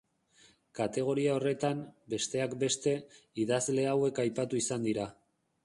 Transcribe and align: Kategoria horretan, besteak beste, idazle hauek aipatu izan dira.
Kategoria 0.79 1.35
horretan, 1.39 1.83
besteak 2.15 2.57
beste, 2.65 2.95
idazle 3.47 3.87
hauek 3.93 4.25
aipatu 4.27 4.63
izan 4.67 4.93
dira. 4.93 5.09